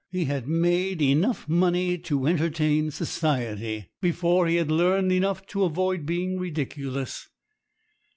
[0.09, 6.07] He had made enough money to entertain society before he had learned enough to avoid
[6.07, 7.29] being ridiculous.